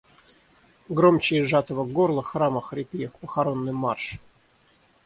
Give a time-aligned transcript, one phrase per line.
[0.89, 4.17] Громче из сжатого горла храма хрипи, похоронный марш!